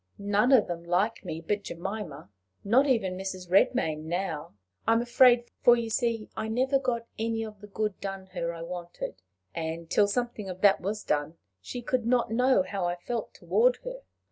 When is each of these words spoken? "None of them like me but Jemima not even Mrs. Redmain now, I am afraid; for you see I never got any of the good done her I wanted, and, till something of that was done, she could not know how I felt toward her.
"None 0.17 0.51
of 0.51 0.65
them 0.65 0.83
like 0.83 1.23
me 1.23 1.41
but 1.41 1.61
Jemima 1.61 2.31
not 2.63 2.87
even 2.87 3.15
Mrs. 3.15 3.51
Redmain 3.51 4.05
now, 4.05 4.55
I 4.87 4.93
am 4.93 5.01
afraid; 5.03 5.51
for 5.61 5.75
you 5.75 5.91
see 5.91 6.27
I 6.35 6.47
never 6.47 6.79
got 6.79 7.05
any 7.19 7.43
of 7.45 7.61
the 7.61 7.67
good 7.67 7.99
done 7.99 8.25
her 8.33 8.51
I 8.51 8.63
wanted, 8.63 9.21
and, 9.53 9.91
till 9.91 10.07
something 10.07 10.49
of 10.49 10.61
that 10.61 10.81
was 10.81 11.03
done, 11.03 11.37
she 11.61 11.83
could 11.83 12.07
not 12.07 12.31
know 12.31 12.63
how 12.63 12.87
I 12.87 12.95
felt 12.95 13.35
toward 13.35 13.75
her. 13.83 14.01